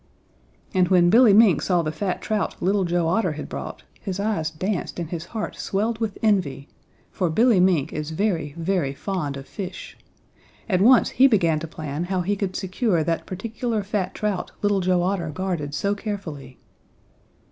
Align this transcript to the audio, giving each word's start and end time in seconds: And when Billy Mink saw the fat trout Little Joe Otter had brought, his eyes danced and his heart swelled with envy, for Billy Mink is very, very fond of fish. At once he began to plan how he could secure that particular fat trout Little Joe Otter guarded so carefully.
And 0.73 0.87
when 0.87 1.11
Billy 1.11 1.31
Mink 1.31 1.61
saw 1.61 1.83
the 1.83 1.91
fat 1.91 2.23
trout 2.23 2.55
Little 2.59 2.85
Joe 2.85 3.07
Otter 3.07 3.33
had 3.33 3.47
brought, 3.47 3.83
his 3.99 4.19
eyes 4.19 4.49
danced 4.49 4.97
and 4.97 5.11
his 5.11 5.25
heart 5.25 5.55
swelled 5.57 5.99
with 5.99 6.17
envy, 6.23 6.69
for 7.11 7.29
Billy 7.29 7.59
Mink 7.59 7.93
is 7.93 8.09
very, 8.09 8.55
very 8.57 8.95
fond 8.95 9.37
of 9.37 9.45
fish. 9.47 9.95
At 10.67 10.81
once 10.81 11.09
he 11.11 11.27
began 11.27 11.59
to 11.59 11.67
plan 11.67 12.05
how 12.05 12.21
he 12.21 12.35
could 12.35 12.55
secure 12.55 13.03
that 13.03 13.27
particular 13.27 13.83
fat 13.83 14.15
trout 14.15 14.51
Little 14.63 14.79
Joe 14.79 15.03
Otter 15.03 15.29
guarded 15.29 15.75
so 15.75 15.93
carefully. 15.93 16.57